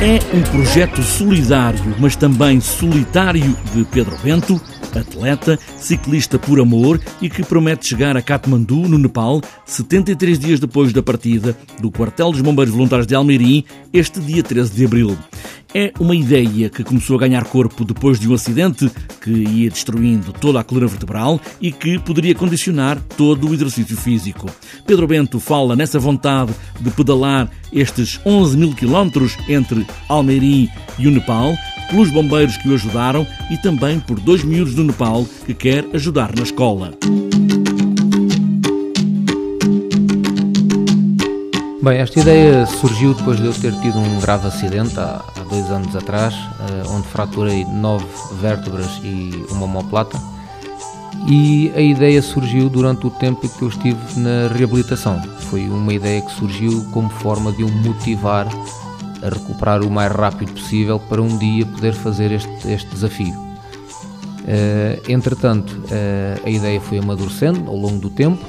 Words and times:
É 0.00 0.20
um 0.32 0.42
projeto 0.52 1.02
solidário, 1.02 1.96
mas 1.98 2.14
também 2.14 2.60
solitário 2.60 3.56
de 3.74 3.84
Pedro 3.86 4.16
Bento, 4.22 4.60
atleta, 4.96 5.58
ciclista 5.76 6.38
por 6.38 6.60
amor 6.60 7.00
e 7.20 7.28
que 7.28 7.42
promete 7.42 7.88
chegar 7.88 8.16
a 8.16 8.22
Katmandu, 8.22 8.88
no 8.88 8.96
Nepal, 8.96 9.40
73 9.64 10.38
dias 10.38 10.60
depois 10.60 10.92
da 10.92 11.02
partida 11.02 11.56
do 11.80 11.90
Quartel 11.90 12.30
dos 12.30 12.40
Bombeiros 12.40 12.72
Voluntários 12.72 13.08
de 13.08 13.16
Almeirim, 13.16 13.64
este 13.92 14.20
dia 14.20 14.40
13 14.40 14.72
de 14.72 14.84
abril. 14.84 15.18
É 15.74 15.92
uma 16.00 16.16
ideia 16.16 16.70
que 16.70 16.82
começou 16.82 17.16
a 17.16 17.20
ganhar 17.20 17.44
corpo 17.44 17.84
depois 17.84 18.18
de 18.18 18.26
um 18.26 18.32
acidente 18.32 18.90
que 19.20 19.30
ia 19.30 19.68
destruindo 19.68 20.32
toda 20.32 20.58
a 20.58 20.64
coluna 20.64 20.86
vertebral 20.86 21.38
e 21.60 21.70
que 21.70 21.98
poderia 21.98 22.34
condicionar 22.34 22.98
todo 23.16 23.46
o 23.46 23.52
exercício 23.52 23.94
físico. 23.94 24.48
Pedro 24.86 25.06
Bento 25.06 25.38
fala 25.38 25.76
nessa 25.76 25.98
vontade 25.98 26.54
de 26.80 26.90
pedalar 26.90 27.50
estes 27.70 28.18
11 28.24 28.56
mil 28.56 28.74
quilómetros 28.74 29.36
entre 29.46 29.86
Almeirim 30.08 30.70
e 30.98 31.06
o 31.06 31.10
Nepal, 31.10 31.54
pelos 31.90 32.10
bombeiros 32.10 32.56
que 32.56 32.68
o 32.70 32.74
ajudaram 32.74 33.26
e 33.50 33.58
também 33.58 34.00
por 34.00 34.18
dois 34.18 34.42
miúdos 34.42 34.74
do 34.74 34.84
Nepal 34.84 35.26
que 35.44 35.52
quer 35.52 35.84
ajudar 35.92 36.34
na 36.34 36.44
escola. 36.44 36.92
Bem, 41.80 41.98
esta 41.98 42.18
ideia 42.20 42.66
surgiu 42.66 43.14
depois 43.14 43.38
de 43.38 43.46
eu 43.46 43.52
ter 43.52 43.72
tido 43.80 43.98
um 43.98 44.20
grave 44.20 44.48
acidente 44.48 44.98
há, 44.98 45.24
dois 45.48 45.70
anos 45.70 45.94
atrás, 45.96 46.34
uh, 46.34 46.90
onde 46.90 47.06
fraturei 47.08 47.64
nove 47.64 48.06
vértebras 48.40 49.00
e 49.02 49.46
uma 49.50 49.64
homoplata. 49.64 50.18
E 51.26 51.72
a 51.74 51.80
ideia 51.80 52.22
surgiu 52.22 52.68
durante 52.68 53.06
o 53.06 53.10
tempo 53.10 53.44
em 53.44 53.48
que 53.48 53.62
eu 53.62 53.68
estive 53.68 53.98
na 54.16 54.48
reabilitação. 54.54 55.20
Foi 55.50 55.68
uma 55.68 55.92
ideia 55.92 56.20
que 56.20 56.30
surgiu 56.32 56.84
como 56.92 57.10
forma 57.10 57.52
de 57.52 57.62
eu 57.62 57.68
motivar 57.68 58.46
a 59.22 59.28
recuperar 59.28 59.82
o 59.82 59.90
mais 59.90 60.12
rápido 60.12 60.52
possível 60.52 61.00
para 61.00 61.20
um 61.20 61.36
dia 61.38 61.66
poder 61.66 61.92
fazer 61.92 62.30
este, 62.32 62.68
este 62.68 62.88
desafio. 62.90 63.34
Uh, 63.34 65.10
entretanto, 65.10 65.72
uh, 65.72 66.46
a 66.46 66.48
ideia 66.48 66.80
foi 66.80 66.98
amadurecendo 66.98 67.68
ao 67.68 67.76
longo 67.76 67.98
do 67.98 68.08
tempo, 68.08 68.42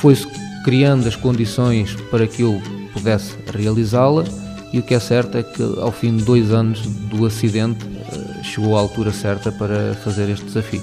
foi-se 0.00 0.26
criando 0.64 1.06
as 1.06 1.14
condições 1.14 1.94
para 2.10 2.26
que 2.26 2.42
eu 2.42 2.60
pudesse 2.92 3.36
realizá-la 3.52 4.24
e 4.72 4.78
o 4.78 4.82
que 4.82 4.94
é 4.94 5.00
certo 5.00 5.38
é 5.38 5.42
que 5.42 5.62
ao 5.80 5.92
fim 5.92 6.16
de 6.16 6.24
dois 6.24 6.50
anos 6.52 6.80
do 6.86 7.24
acidente 7.26 7.86
eh, 7.86 8.42
chegou 8.42 8.76
a 8.76 8.80
altura 8.80 9.12
certa 9.12 9.50
para 9.50 9.94
fazer 10.04 10.28
este 10.28 10.44
desafio. 10.44 10.82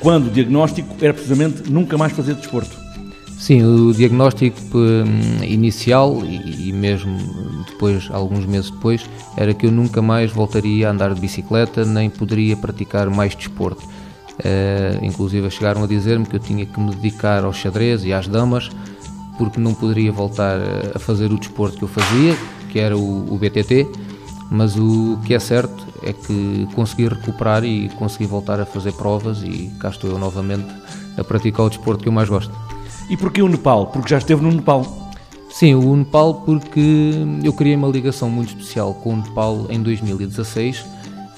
Quando 0.00 0.26
o 0.26 0.30
diagnóstico 0.30 0.94
era 1.00 1.12
precisamente 1.12 1.70
nunca 1.70 1.96
mais 1.96 2.12
fazer 2.12 2.34
desporto? 2.34 2.76
Sim, 3.38 3.62
o 3.64 3.92
diagnóstico 3.92 4.78
hum, 4.78 5.44
inicial 5.44 6.22
e 6.24 6.72
mesmo 6.72 7.18
depois, 7.66 8.08
alguns 8.10 8.46
meses 8.46 8.70
depois, 8.70 9.04
era 9.36 9.52
que 9.52 9.66
eu 9.66 9.72
nunca 9.72 10.00
mais 10.00 10.30
voltaria 10.30 10.88
a 10.88 10.92
andar 10.92 11.12
de 11.12 11.20
bicicleta 11.20 11.84
nem 11.84 12.08
poderia 12.08 12.56
praticar 12.56 13.10
mais 13.10 13.34
desporto. 13.34 13.82
Uh, 14.34 15.04
inclusive 15.04 15.48
chegaram 15.50 15.84
a 15.84 15.86
dizer-me 15.86 16.26
que 16.26 16.36
eu 16.36 16.40
tinha 16.40 16.66
que 16.66 16.80
me 16.80 16.90
dedicar 16.94 17.44
ao 17.44 17.52
xadrez 17.52 18.04
e 18.04 18.12
às 18.12 18.26
damas 18.26 18.68
porque 19.38 19.60
não 19.60 19.74
poderia 19.74 20.10
voltar 20.10 20.58
a 20.94 20.98
fazer 20.98 21.32
o 21.32 21.38
desporto 21.38 21.76
que 21.76 21.84
eu 21.84 21.88
fazia, 21.88 22.36
que 22.74 22.80
era 22.80 22.98
o, 22.98 23.32
o 23.32 23.38
BTT, 23.38 23.86
mas 24.50 24.76
o 24.76 25.16
que 25.24 25.32
é 25.32 25.38
certo 25.38 25.86
é 26.02 26.12
que 26.12 26.66
consegui 26.74 27.06
recuperar 27.06 27.62
e 27.62 27.88
consegui 27.90 28.26
voltar 28.26 28.58
a 28.58 28.66
fazer 28.66 28.92
provas 28.94 29.44
e 29.44 29.70
cá 29.78 29.90
estou 29.90 30.10
eu 30.10 30.18
novamente 30.18 30.66
a 31.16 31.22
praticar 31.22 31.66
o 31.66 31.68
desporto 31.68 32.02
que 32.02 32.08
eu 32.08 32.12
mais 32.12 32.28
gosto. 32.28 32.52
E 33.08 33.16
porquê 33.16 33.40
o 33.42 33.48
Nepal? 33.48 33.86
Porque 33.86 34.08
já 34.08 34.18
esteve 34.18 34.42
no 34.42 34.50
Nepal? 34.50 35.12
Sim, 35.50 35.76
o 35.76 35.94
Nepal 35.94 36.34
porque 36.34 37.12
eu 37.44 37.52
criei 37.52 37.76
uma 37.76 37.86
ligação 37.86 38.28
muito 38.28 38.48
especial 38.48 38.92
com 38.92 39.14
o 39.14 39.16
Nepal 39.18 39.66
em 39.70 39.80
2016. 39.80 40.84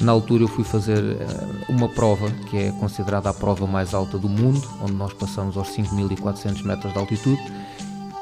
Na 0.01 0.13
altura 0.13 0.45
eu 0.45 0.49
fui 0.49 0.65
fazer 0.65 1.19
eh, 1.21 1.27
uma 1.69 1.89
prova 1.91 2.31
que 2.49 2.57
é 2.57 2.71
considerada 2.71 3.29
a 3.29 3.35
prova 3.35 3.67
mais 3.67 3.93
alta 3.93 4.17
do 4.17 4.29
mundo, 4.29 4.67
onde 4.83 4.95
nós 4.95 5.13
passamos 5.13 5.55
aos 5.59 5.69
5.400 5.69 6.65
metros 6.65 6.95
de 6.95 6.99
altitude 6.99 7.43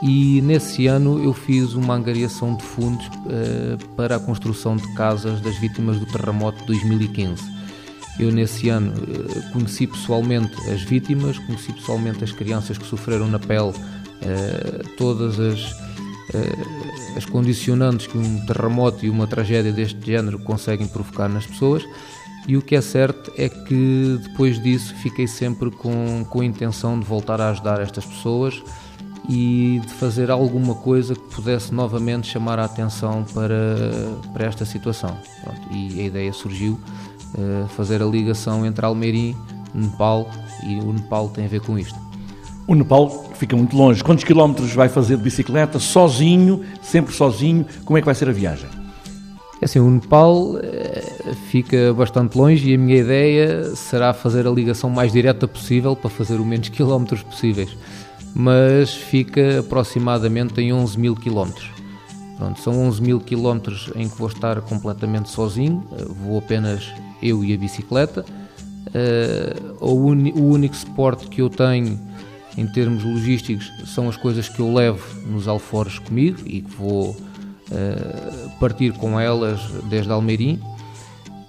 e 0.06 0.42
nesse 0.42 0.86
ano 0.86 1.18
eu 1.24 1.32
fiz 1.32 1.72
uma 1.72 1.94
angariação 1.94 2.54
de 2.54 2.62
fundos 2.62 3.06
uh, 3.06 3.88
para 3.96 4.16
a 4.16 4.20
construção 4.20 4.76
de 4.76 4.86
casas 4.94 5.40
das 5.40 5.56
vítimas 5.56 5.98
do 5.98 6.04
terremoto 6.04 6.58
de 6.58 6.66
2015. 6.66 7.42
Eu 8.18 8.30
nesse 8.30 8.68
ano 8.68 8.92
uh, 8.92 9.52
conheci 9.52 9.86
pessoalmente 9.86 10.54
as 10.70 10.82
vítimas, 10.82 11.38
conheci 11.38 11.72
pessoalmente 11.72 12.22
as 12.22 12.32
crianças 12.32 12.76
que 12.76 12.86
sofreram 12.86 13.28
na 13.28 13.38
pele 13.38 13.70
uh, 13.70 14.88
todas 14.98 15.40
as, 15.40 15.74
as 17.16 17.24
condicionantes 17.24 18.06
que 18.06 18.18
um 18.18 18.44
terremoto 18.44 19.06
e 19.06 19.08
uma 19.08 19.26
tragédia 19.26 19.72
deste 19.72 20.04
género 20.04 20.38
conseguem 20.38 20.86
provocar 20.86 21.30
nas 21.30 21.46
pessoas. 21.46 21.82
E 22.46 22.58
o 22.58 22.62
que 22.62 22.76
é 22.76 22.82
certo 22.82 23.32
é 23.38 23.48
que 23.48 24.18
depois 24.22 24.62
disso 24.62 24.94
fiquei 24.96 25.26
sempre 25.26 25.70
com, 25.70 26.26
com 26.28 26.42
a 26.42 26.44
intenção 26.44 27.00
de 27.00 27.06
voltar 27.06 27.40
a 27.40 27.48
ajudar 27.48 27.80
estas 27.80 28.04
pessoas 28.04 28.62
e 29.28 29.80
de 29.84 29.92
fazer 29.94 30.30
alguma 30.30 30.74
coisa 30.74 31.14
que 31.14 31.34
pudesse 31.34 31.72
novamente 31.72 32.26
chamar 32.26 32.58
a 32.58 32.64
atenção 32.64 33.24
para, 33.32 33.76
para 34.32 34.46
esta 34.46 34.64
situação. 34.64 35.16
Pronto, 35.42 35.60
e 35.72 36.00
a 36.00 36.04
ideia 36.04 36.32
surgiu 36.32 36.78
uh, 37.34 37.66
fazer 37.68 38.02
a 38.02 38.04
ligação 38.04 38.66
entre 38.66 38.84
Almeirim, 38.84 39.36
Nepal 39.74 40.28
e 40.66 40.78
o 40.80 40.92
Nepal 40.92 41.28
tem 41.28 41.46
a 41.46 41.48
ver 41.48 41.60
com 41.60 41.78
isto. 41.78 41.98
O 42.66 42.74
Nepal 42.74 43.10
fica 43.34 43.56
muito 43.56 43.76
longe. 43.76 44.02
Quantos 44.02 44.24
quilómetros 44.24 44.72
vai 44.72 44.88
fazer 44.88 45.16
de 45.16 45.22
bicicleta, 45.22 45.78
sozinho, 45.78 46.62
sempre 46.82 47.14
sozinho? 47.14 47.66
Como 47.84 47.98
é 47.98 48.00
que 48.00 48.06
vai 48.06 48.14
ser 48.14 48.28
a 48.28 48.32
viagem? 48.32 48.68
É 49.60 49.64
assim, 49.64 49.78
o 49.78 49.90
Nepal 49.90 50.52
uh, 50.52 50.60
fica 51.50 51.94
bastante 51.94 52.36
longe 52.36 52.70
e 52.70 52.74
a 52.74 52.78
minha 52.78 52.98
ideia 52.98 53.74
será 53.74 54.12
fazer 54.12 54.46
a 54.46 54.50
ligação 54.50 54.90
mais 54.90 55.12
direta 55.12 55.48
possível 55.48 55.96
para 55.96 56.10
fazer 56.10 56.40
o 56.40 56.44
menos 56.44 56.68
quilómetros 56.70 57.22
possíveis 57.22 57.74
mas 58.34 58.92
fica 58.92 59.60
aproximadamente 59.60 60.60
em 60.60 60.72
11 60.72 60.98
mil 60.98 61.14
quilómetros. 61.14 61.70
Pronto, 62.36 62.60
são 62.60 62.86
11 62.88 63.00
mil 63.00 63.20
quilómetros 63.20 63.90
em 63.94 64.08
que 64.08 64.18
vou 64.18 64.28
estar 64.28 64.60
completamente 64.62 65.28
sozinho, 65.28 65.86
eh, 65.92 66.04
vou 66.24 66.38
apenas 66.38 66.92
eu 67.22 67.44
e 67.44 67.54
a 67.54 67.56
bicicleta. 67.56 68.24
Uh, 68.88 69.84
o, 69.84 70.10
o 70.10 70.52
único 70.52 70.76
suporte 70.76 71.26
que 71.26 71.40
eu 71.40 71.48
tenho 71.48 71.98
em 72.56 72.66
termos 72.66 73.02
logísticos 73.02 73.72
são 73.86 74.08
as 74.08 74.16
coisas 74.16 74.48
que 74.48 74.60
eu 74.60 74.72
levo 74.72 75.02
nos 75.26 75.48
alforres 75.48 75.98
comigo 75.98 76.38
e 76.44 76.60
que 76.60 76.70
vou 76.76 77.10
uh, 77.10 78.50
partir 78.60 78.92
com 78.92 79.18
elas 79.18 79.60
desde 79.88 80.12
Almeirim. 80.12 80.60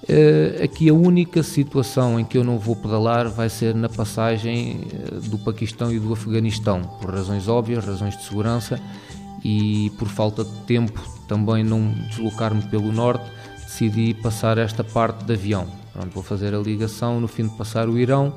Uh, 0.07 0.63
aqui 0.63 0.87
a 0.87 0.93
única 0.93 1.41
situação 1.41 2.19
em 2.19 2.23
que 2.23 2.37
eu 2.37 2.43
não 2.43 2.59
vou 2.59 2.75
pedalar 2.75 3.27
vai 3.27 3.49
ser 3.49 3.73
na 3.73 3.89
passagem 3.89 4.81
uh, 5.11 5.19
do 5.29 5.39
Paquistão 5.39 5.91
e 5.91 5.99
do 5.99 6.13
Afeganistão, 6.13 6.81
por 7.01 7.09
razões 7.09 7.47
óbvias, 7.47 7.83
razões 7.83 8.15
de 8.15 8.23
segurança 8.23 8.79
e 9.43 9.91
por 9.97 10.07
falta 10.07 10.43
de 10.43 10.51
tempo 10.67 11.01
também 11.27 11.63
não 11.63 11.91
deslocar-me 12.09 12.61
pelo 12.63 12.91
norte, 12.91 13.25
decidi 13.63 14.13
passar 14.13 14.59
esta 14.59 14.83
parte 14.83 15.25
de 15.25 15.33
avião. 15.33 15.67
Pronto, 15.91 16.11
vou 16.13 16.23
fazer 16.23 16.53
a 16.53 16.59
ligação, 16.59 17.19
no 17.19 17.27
fim 17.27 17.47
de 17.47 17.57
passar 17.57 17.89
o 17.89 17.97
Irão, 17.97 18.31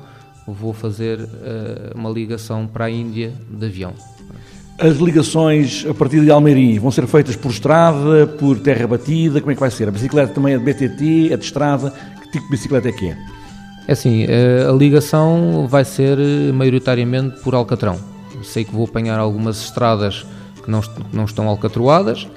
vou 0.47 0.73
fazer 0.73 1.19
uh, 1.19 1.95
uma 1.95 2.09
ligação 2.09 2.65
para 2.65 2.85
a 2.85 2.89
Índia 2.89 3.31
de 3.47 3.65
avião. 3.65 3.93
As 4.79 4.97
ligações 4.97 5.85
a 5.89 5.93
partir 5.93 6.21
de 6.21 6.31
Almeirim 6.31 6.79
vão 6.79 6.89
ser 6.89 7.05
feitas 7.05 7.35
por 7.35 7.51
estrada, 7.51 8.25
por 8.25 8.57
terra 8.59 8.87
batida? 8.87 9.41
Como 9.41 9.51
é 9.51 9.53
que 9.53 9.59
vai 9.59 9.69
ser? 9.69 9.89
A 9.89 9.91
bicicleta 9.91 10.33
também 10.33 10.53
é 10.53 10.57
de 10.57 10.63
BTT, 10.63 11.33
é 11.33 11.37
de 11.37 11.43
estrada? 11.43 11.91
Que 12.21 12.31
tipo 12.31 12.45
de 12.45 12.51
bicicleta 12.51 12.87
é 12.87 12.91
que 12.91 13.09
é? 13.09 13.17
É 13.87 13.91
assim, 13.91 14.23
eh, 14.23 14.65
a 14.69 14.71
ligação 14.71 15.67
vai 15.67 15.83
ser 15.83 16.17
eh, 16.17 16.51
maioritariamente 16.53 17.41
por 17.41 17.55
Alcatrão. 17.55 17.99
Sei 18.43 18.63
que 18.63 18.73
vou 18.73 18.85
apanhar 18.85 19.19
algumas 19.19 19.61
estradas 19.61 20.25
que 20.63 20.71
não, 20.71 20.81
não 21.11 21.25
estão 21.25 21.47
alcatroadas 21.49 22.27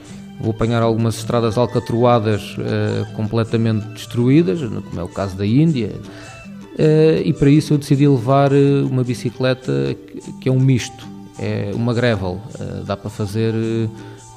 vou 0.42 0.50
apanhar 0.50 0.82
algumas 0.82 1.16
estradas 1.18 1.56
alcatroadas 1.56 2.56
uh, 2.58 3.14
completamente 3.14 3.86
destruídas, 3.90 4.60
como 4.60 5.00
é 5.00 5.02
o 5.04 5.08
caso 5.08 5.36
da 5.36 5.46
Índia, 5.46 5.92
uh, 5.94 7.22
e 7.24 7.32
para 7.32 7.48
isso 7.48 7.74
eu 7.74 7.78
decidi 7.78 8.08
levar 8.08 8.50
uma 8.90 9.04
bicicleta 9.04 9.96
que 10.40 10.48
é 10.48 10.52
um 10.52 10.58
misto, 10.58 11.06
é 11.42 11.72
uma 11.74 11.92
gravel, 11.92 12.40
dá 12.86 12.96
para 12.96 13.10
fazer 13.10 13.52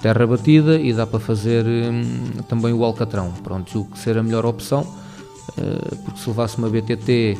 terra 0.01 0.25
batida 0.25 0.79
e 0.79 0.91
dá 0.91 1.05
para 1.05 1.19
fazer 1.19 1.65
um, 1.65 2.41
também 2.47 2.73
o 2.73 2.83
alcatrão. 2.83 3.31
Pronto, 3.43 3.71
julgo 3.71 3.91
que 3.91 3.99
ser 3.99 4.17
a 4.17 4.23
melhor 4.23 4.45
opção, 4.45 4.85
porque 6.03 6.19
se 6.19 6.27
levasse 6.27 6.57
uma 6.57 6.69
BTT 6.69 7.37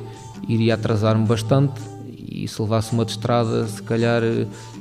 iria 0.48 0.76
atrasar-me 0.76 1.26
bastante 1.26 1.82
e 2.08 2.48
se 2.48 2.62
levasse 2.62 2.94
uma 2.94 3.06
de 3.06 3.12
estrada, 3.12 3.68
se 3.68 3.82
calhar 3.82 4.22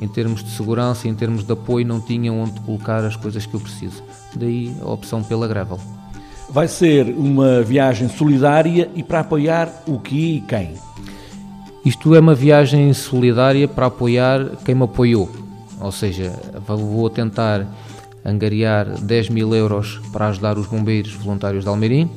em 0.00 0.08
termos 0.08 0.42
de 0.42 0.50
segurança, 0.50 1.08
em 1.08 1.14
termos 1.14 1.44
de 1.44 1.52
apoio, 1.52 1.86
não 1.86 2.00
tinha 2.00 2.32
onde 2.32 2.60
colocar 2.60 3.04
as 3.04 3.16
coisas 3.16 3.46
que 3.46 3.54
eu 3.54 3.60
preciso. 3.60 4.02
Daí 4.36 4.74
a 4.82 4.90
opção 4.90 5.22
pela 5.22 5.48
Gravel. 5.48 5.78
Vai 6.50 6.68
ser 6.68 7.06
uma 7.16 7.62
viagem 7.62 8.08
solidária 8.08 8.90
e 8.94 9.02
para 9.02 9.20
apoiar 9.20 9.82
o 9.86 9.98
que 9.98 10.36
e 10.36 10.40
quem? 10.42 10.74
Isto 11.84 12.14
é 12.14 12.20
uma 12.20 12.34
viagem 12.34 12.94
solidária 12.94 13.68
para 13.68 13.86
apoiar 13.86 14.56
quem 14.64 14.74
me 14.74 14.84
apoiou. 14.84 15.30
Ou 15.78 15.92
seja, 15.92 16.32
vou 16.66 17.10
tentar 17.10 17.66
angariar 18.24 18.98
10 19.02 19.28
mil 19.28 19.54
euros 19.54 20.00
para 20.10 20.28
ajudar 20.28 20.56
os 20.56 20.66
bombeiros 20.66 21.12
voluntários 21.12 21.62
de 21.62 21.68
Almeirim, 21.68 22.10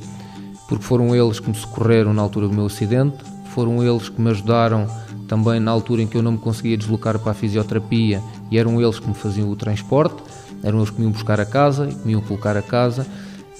porque 0.66 0.82
foram 0.82 1.14
eles 1.14 1.38
que 1.38 1.50
me 1.50 1.54
socorreram 1.54 2.14
na 2.14 2.22
altura 2.22 2.48
do 2.48 2.54
meu 2.54 2.64
acidente, 2.64 3.18
foram 3.52 3.84
eles 3.84 4.08
que 4.08 4.18
me 4.18 4.30
ajudaram 4.30 4.86
também 5.28 5.60
na 5.60 5.70
altura 5.70 6.00
em 6.00 6.06
que 6.06 6.16
eu 6.16 6.22
não 6.22 6.32
me 6.32 6.38
conseguia 6.38 6.78
deslocar 6.78 7.18
para 7.18 7.32
a 7.32 7.34
fisioterapia 7.34 8.22
e 8.50 8.56
eram 8.56 8.80
eles 8.80 8.98
que 8.98 9.06
me 9.06 9.14
faziam 9.14 9.50
o 9.50 9.56
transporte, 9.56 10.16
eram 10.62 10.78
eles 10.78 10.88
que 10.88 10.98
me 10.98 11.04
iam 11.04 11.12
buscar 11.12 11.38
a 11.40 11.44
casa 11.44 11.86
e 11.90 11.94
que 11.94 12.06
me 12.06 12.12
iam 12.12 12.22
colocar 12.22 12.56
a 12.56 12.62
casa 12.62 13.06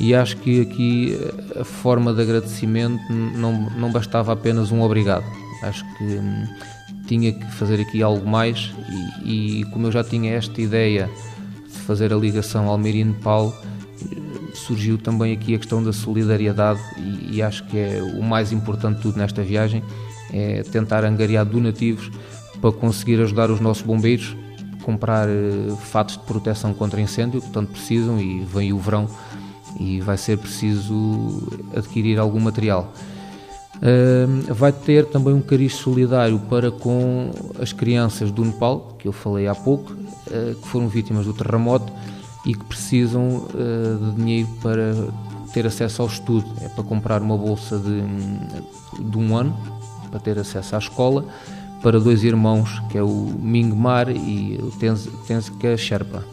e 0.01 0.15
acho 0.15 0.37
que 0.37 0.61
aqui 0.61 1.19
a 1.59 1.65
forma 1.65 2.15
de 2.15 2.23
agradecimento 2.23 3.03
não, 3.13 3.69
não 3.71 3.91
bastava 3.91 4.33
apenas 4.33 4.71
um 4.71 4.81
obrigado. 4.83 5.25
Acho 5.63 5.85
que 5.97 6.05
hum, 6.05 6.47
tinha 7.07 7.33
que 7.33 7.51
fazer 7.53 7.81
aqui 7.81 8.03
algo 8.03 8.27
mais 8.29 8.73
e, 9.25 9.61
e, 9.61 9.65
como 9.67 9.87
eu 9.87 9.93
já 9.93 10.05
tinha 10.05 10.35
esta 10.35 10.61
ideia 10.61 11.11
de 11.67 11.79
fazer 11.81 12.13
a 12.13 12.17
ligação 12.17 12.69
Almeria-Nepal, 12.69 13.53
surgiu 14.55 14.99
também 14.99 15.33
aqui 15.33 15.55
a 15.55 15.59
questão 15.59 15.83
da 15.83 15.93
solidariedade 15.93 16.81
e, 16.99 17.37
e 17.37 17.43
acho 17.43 17.65
que 17.65 17.79
é 17.79 18.03
o 18.03 18.23
mais 18.23 18.53
importante 18.53 18.97
de 18.97 19.03
tudo 19.03 19.19
nesta 19.19 19.43
viagem, 19.43 19.83
é 20.33 20.63
tentar 20.63 21.05
angariar 21.05 21.45
donativos 21.45 22.11
para 22.61 22.73
conseguir 22.73 23.21
ajudar 23.21 23.51
os 23.51 23.61
nossos 23.61 23.83
bombeiros, 23.83 24.37
comprar 24.83 25.29
uh, 25.29 25.77
fatos 25.77 26.17
de 26.17 26.25
proteção 26.25 26.75
contra 26.75 27.01
incêndio, 27.01 27.41
que 27.41 27.51
tanto 27.51 27.73
precisam, 27.73 28.21
e 28.21 28.45
vem 28.45 28.73
o 28.73 28.79
verão 28.79 29.09
e 29.79 30.01
vai 30.01 30.17
ser 30.17 30.39
preciso 30.39 31.43
adquirir 31.75 32.19
algum 32.19 32.41
material. 32.41 32.93
Uh, 33.77 34.53
vai 34.55 34.73
ter 34.73 35.07
também 35.07 35.33
um 35.33 35.41
cariz 35.41 35.75
solidário 35.75 36.39
para 36.51 36.71
com 36.71 37.31
as 37.61 37.73
crianças 37.73 38.33
do 38.33 38.45
Nepal, 38.45 38.97
que 38.99 39.07
eu 39.07 39.13
falei 39.13 39.47
há 39.47 39.55
pouco, 39.55 39.93
uh, 39.93 40.55
que 40.61 40.69
foram 40.69 40.89
vítimas 40.89 41.27
do 41.27 41.33
terremoto 41.33 41.93
e 42.45 42.55
que 42.55 42.65
precisam 42.65 43.47
de 43.49 44.17
dinheiro 44.17 44.49
para 44.63 44.95
ter 45.53 45.67
acesso 45.67 46.03
ao 46.03 46.09
estudo. 46.09 46.47
É 46.63 46.69
para 46.69 46.83
comprar 46.83 47.21
uma 47.21 47.37
bolsa 47.37 47.79
de, 47.79 48.03
de 49.03 49.19
um 49.19 49.37
ano 49.37 49.55
para 50.11 50.19
ter 50.19 50.39
acesso 50.39 50.75
à 50.75 50.79
escola 50.79 51.27
para 51.83 52.01
dois 52.01 52.25
irmãos, 52.25 52.83
que 52.91 52.99
é 52.99 53.03
o 53.03 53.33
Mingmar 53.41 54.11
e 54.11 54.59
o 54.61 54.73
Tenzka 55.27 55.77
Sherpa. 55.77 56.25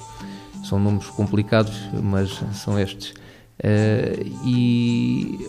São 0.63 0.79
nomes 0.79 1.07
complicados, 1.07 1.75
mas 2.01 2.41
são 2.53 2.79
estes. 2.79 3.13
Uh, 3.57 4.45
e 4.45 5.47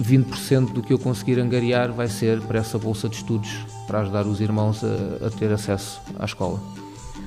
20% 0.00 0.72
do 0.72 0.82
que 0.82 0.92
eu 0.92 0.98
conseguir 0.98 1.38
angariar 1.38 1.92
vai 1.92 2.08
ser 2.08 2.40
para 2.40 2.58
essa 2.58 2.78
bolsa 2.78 3.08
de 3.08 3.16
estudos, 3.16 3.50
para 3.86 4.00
ajudar 4.00 4.26
os 4.26 4.40
irmãos 4.40 4.82
a, 4.82 5.26
a 5.26 5.30
ter 5.30 5.52
acesso 5.52 6.00
à 6.18 6.24
escola. 6.24 6.60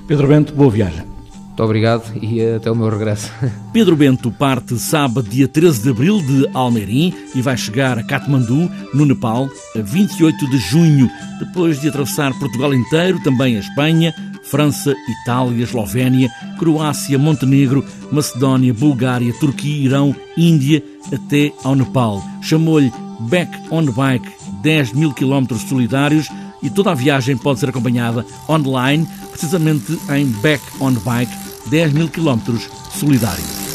Pedro 0.06 0.28
Bento, 0.28 0.52
boa 0.52 0.70
viagem. 0.70 1.18
Muito 1.58 1.64
obrigado 1.64 2.12
e 2.22 2.40
até 2.54 2.70
o 2.70 2.76
meu 2.76 2.88
regresso. 2.88 3.32
Pedro 3.72 3.96
Bento 3.96 4.30
parte 4.30 4.78
sábado, 4.78 5.28
dia 5.28 5.48
13 5.48 5.82
de 5.82 5.90
abril, 5.90 6.22
de 6.22 6.48
Almerim 6.54 7.12
e 7.34 7.42
vai 7.42 7.56
chegar 7.56 7.98
a 7.98 8.04
Katmandu, 8.04 8.70
no 8.94 9.04
Nepal, 9.04 9.50
a 9.74 9.80
28 9.80 10.50
de 10.50 10.58
junho, 10.58 11.10
depois 11.40 11.80
de 11.80 11.88
atravessar 11.88 12.32
Portugal 12.38 12.72
inteiro, 12.72 13.20
também 13.24 13.56
a 13.56 13.60
Espanha, 13.60 14.14
França, 14.50 14.94
Itália, 15.22 15.64
Eslovénia, 15.64 16.30
Croácia, 16.58 17.18
Montenegro, 17.18 17.84
Macedónia, 18.10 18.72
Bulgária, 18.72 19.32
Turquia, 19.34 19.84
Irão, 19.84 20.14
Índia, 20.36 20.82
até 21.12 21.52
ao 21.64 21.74
Nepal. 21.74 22.22
Chamou-lhe 22.42 22.92
Back 23.20 23.50
on 23.70 23.86
Bike, 23.86 24.28
10 24.62 24.92
mil 24.92 25.12
quilómetros 25.12 25.62
solidários 25.62 26.28
e 26.62 26.70
toda 26.70 26.92
a 26.92 26.94
viagem 26.94 27.36
pode 27.36 27.60
ser 27.60 27.68
acompanhada 27.68 28.24
online, 28.48 29.06
precisamente 29.30 29.98
em 30.10 30.26
Back 30.40 30.62
on 30.80 30.92
Bike 30.92 31.32
10 31.68 31.92
mil 31.92 32.08
quilómetros 32.08 32.68
solidários. 32.90 33.67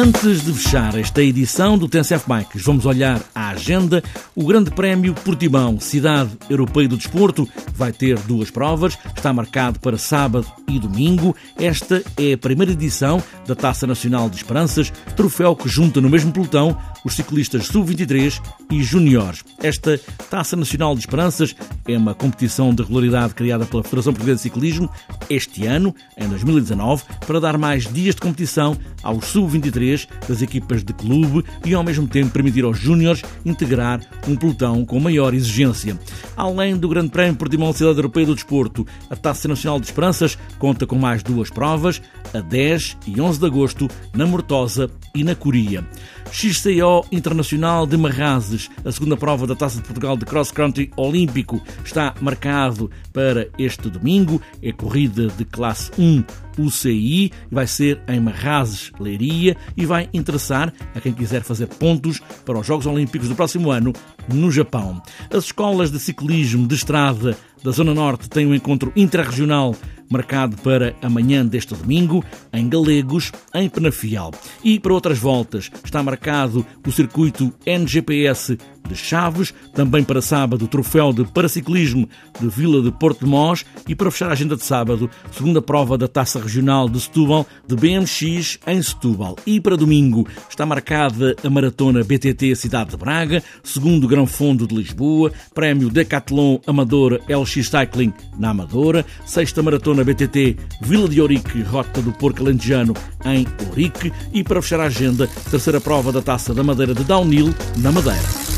Antes 0.00 0.44
de 0.44 0.52
fechar 0.52 0.96
esta 0.96 1.20
edição 1.20 1.76
do 1.76 1.88
TNCF 1.88 2.24
Bikes, 2.28 2.62
vamos 2.62 2.86
olhar 2.86 3.20
à 3.34 3.47
agenda. 3.50 4.02
O 4.34 4.46
Grande 4.46 4.70
Prémio 4.70 5.14
Portimão, 5.14 5.80
Cidade 5.80 6.30
Europeia 6.48 6.88
do 6.88 6.96
Desporto, 6.96 7.48
vai 7.74 7.92
ter 7.92 8.18
duas 8.20 8.50
provas. 8.50 8.98
Está 9.16 9.32
marcado 9.32 9.80
para 9.80 9.98
sábado 9.98 10.46
e 10.68 10.78
domingo. 10.78 11.34
Esta 11.58 12.02
é 12.16 12.34
a 12.34 12.38
primeira 12.38 12.72
edição 12.72 13.22
da 13.46 13.54
Taça 13.54 13.86
Nacional 13.86 14.28
de 14.28 14.36
Esperanças, 14.36 14.92
troféu 15.16 15.56
que 15.56 15.68
junta 15.68 16.00
no 16.00 16.10
mesmo 16.10 16.32
pelotão 16.32 16.76
os 17.04 17.14
ciclistas 17.14 17.66
sub-23 17.66 18.40
e 18.70 18.82
juniores. 18.82 19.44
Esta 19.62 19.98
Taça 20.30 20.56
Nacional 20.56 20.94
de 20.94 21.00
Esperanças 21.00 21.54
é 21.86 21.96
uma 21.96 22.14
competição 22.14 22.74
de 22.74 22.82
regularidade 22.82 23.34
criada 23.34 23.64
pela 23.64 23.82
Federação 23.82 24.12
Portuguesa 24.12 24.36
de 24.36 24.42
Ciclismo 24.42 24.90
este 25.30 25.66
ano, 25.66 25.94
em 26.16 26.28
2019, 26.28 27.04
para 27.26 27.40
dar 27.40 27.56
mais 27.56 27.90
dias 27.90 28.14
de 28.14 28.20
competição 28.20 28.76
aos 29.02 29.26
sub-23 29.26 30.06
das 30.28 30.42
equipas 30.42 30.84
de 30.84 30.92
clube 30.92 31.44
e 31.64 31.74
ao 31.74 31.82
mesmo 31.82 32.06
tempo 32.06 32.30
permitir 32.30 32.64
aos 32.64 32.78
júniores 32.78 33.22
integrar 33.44 34.00
um 34.26 34.36
pelotão 34.36 34.84
com 34.84 35.00
maior 35.00 35.34
exigência. 35.34 35.98
Além 36.36 36.76
do 36.76 36.88
Grande 36.88 37.10
Prémio 37.10 37.36
Portimão 37.36 37.72
Cidade 37.72 37.98
Europeia 37.98 38.26
do 38.26 38.34
Desporto, 38.34 38.86
a 39.10 39.16
Taça 39.16 39.48
Nacional 39.48 39.80
de 39.80 39.86
Esperanças 39.86 40.38
conta 40.58 40.86
com 40.86 40.96
mais 40.96 41.22
duas 41.22 41.50
provas, 41.50 42.00
a 42.32 42.40
10 42.40 42.96
e 43.06 43.20
11 43.20 43.38
de 43.38 43.46
agosto, 43.46 43.88
na 44.14 44.26
Mortosa 44.26 44.90
e 45.14 45.24
na 45.24 45.34
Coria. 45.34 45.86
XCO 46.30 47.06
Internacional 47.10 47.86
de 47.86 47.96
Marrazes, 47.96 48.68
a 48.84 48.92
segunda 48.92 49.16
prova 49.16 49.46
da 49.46 49.54
Taça 49.54 49.78
de 49.78 49.82
Portugal 49.84 50.16
de 50.16 50.26
Cross 50.26 50.50
Country 50.50 50.90
Olímpico, 50.96 51.60
está 51.84 52.14
marcado 52.20 52.90
para 53.12 53.48
este 53.58 53.88
domingo. 53.88 54.40
É 54.62 54.72
corrida 54.72 55.28
de 55.28 55.44
classe 55.44 55.90
1 55.98 56.47
UCI, 56.58 57.30
vai 57.50 57.66
ser 57.66 58.00
em 58.08 58.20
Marrazes, 58.20 58.92
Leiria 58.98 59.56
e 59.76 59.86
vai 59.86 60.08
interessar 60.12 60.72
a 60.94 61.00
quem 61.00 61.12
quiser 61.12 61.42
fazer 61.42 61.66
pontos 61.66 62.20
para 62.44 62.58
os 62.58 62.66
Jogos 62.66 62.86
Olímpicos 62.86 63.28
do 63.28 63.34
próximo 63.34 63.70
ano 63.70 63.92
no 64.32 64.50
Japão. 64.50 65.00
As 65.30 65.44
escolas 65.44 65.90
de 65.90 65.98
ciclismo 65.98 66.66
de 66.66 66.74
estrada 66.74 67.36
da 67.62 67.70
Zona 67.70 67.94
Norte 67.94 68.28
têm 68.28 68.46
um 68.46 68.54
encontro 68.54 68.92
interregional 68.94 69.74
marcado 70.10 70.56
para 70.58 70.94
amanhã 71.02 71.44
deste 71.44 71.74
domingo, 71.74 72.24
em 72.52 72.68
Galegos, 72.68 73.30
em 73.54 73.68
Penafiel. 73.68 74.30
E 74.64 74.80
para 74.80 74.94
outras 74.94 75.18
voltas 75.18 75.70
está 75.84 76.02
marcado 76.02 76.64
o 76.86 76.92
circuito 76.92 77.52
NGPS 77.66 78.56
de 78.88 78.96
Chaves, 78.96 79.52
também 79.74 80.02
para 80.02 80.22
sábado 80.22 80.64
o 80.64 80.68
troféu 80.68 81.12
de 81.12 81.24
paraciclismo 81.24 82.08
de 82.40 82.48
Vila 82.48 82.82
de 82.82 82.90
Porto 82.90 83.24
de 83.24 83.30
Mós 83.30 83.64
e 83.86 83.94
para 83.94 84.10
fechar 84.10 84.30
a 84.30 84.32
agenda 84.32 84.56
de 84.56 84.64
sábado, 84.64 85.10
segunda 85.30 85.60
prova 85.60 85.98
da 85.98 86.08
Taça 86.08 86.40
Regional 86.40 86.88
de 86.88 86.98
Setúbal 86.98 87.46
de 87.66 87.76
BMX 87.76 88.58
em 88.66 88.82
Setúbal. 88.82 89.36
E 89.46 89.60
para 89.60 89.76
domingo 89.76 90.26
está 90.48 90.64
marcada 90.64 91.36
a 91.44 91.50
maratona 91.50 92.02
BTT 92.02 92.56
Cidade 92.56 92.90
de 92.90 92.96
Braga, 92.96 93.42
segundo 93.62 94.08
Grão 94.08 94.26
Fundo 94.26 94.66
de 94.66 94.74
Lisboa, 94.74 95.30
prémio 95.54 95.90
Decathlon 95.90 96.58
Amadora 96.66 97.20
LX 97.48 97.68
Cycling 97.68 98.12
na 98.38 98.50
Amadora, 98.50 99.04
sexta 99.24 99.62
maratona 99.62 100.04
BTT 100.04 100.56
Vila 100.82 101.08
de 101.08 101.20
Ourique, 101.20 101.62
Rota 101.62 102.02
do 102.02 102.12
Porco 102.12 102.42
Alentejano 102.42 102.94
em 103.24 103.46
Ourique 103.68 104.12
e 104.32 104.44
para 104.44 104.60
fechar 104.60 104.80
a 104.80 104.84
agenda, 104.84 105.28
terceira 105.50 105.80
prova 105.80 106.12
da 106.12 106.20
Taça 106.20 106.52
da 106.52 106.62
Madeira 106.62 106.94
de 106.94 107.04
Downhill 107.04 107.54
na 107.78 107.90
Madeira. 107.90 108.48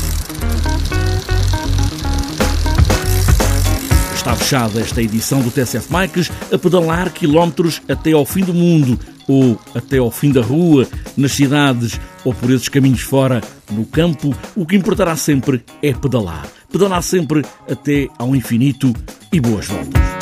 Está 4.13 4.35
fechada 4.35 4.79
esta 4.79 5.01
edição 5.01 5.41
do 5.41 5.49
TSF 5.49 5.91
Bikes 5.91 6.31
a 6.53 6.57
pedalar 6.57 7.11
quilómetros 7.11 7.81
até 7.89 8.11
ao 8.11 8.23
fim 8.23 8.43
do 8.43 8.53
mundo 8.53 8.99
ou 9.27 9.59
até 9.73 9.97
ao 9.97 10.11
fim 10.11 10.31
da 10.31 10.41
rua 10.41 10.87
nas 11.17 11.31
cidades 11.31 11.99
ou 12.23 12.33
por 12.33 12.51
esses 12.51 12.69
caminhos 12.69 13.01
fora, 13.01 13.41
no 13.71 13.85
campo, 13.85 14.35
o 14.55 14.65
que 14.65 14.75
importará 14.75 15.15
sempre 15.15 15.63
é 15.81 15.91
pedalar. 15.91 16.45
Pedalar 16.71 17.03
sempre 17.03 17.43
até 17.69 18.07
ao 18.17 18.35
infinito 18.35 18.93
e 19.31 19.39
boas 19.39 19.67
voltas. 19.67 20.20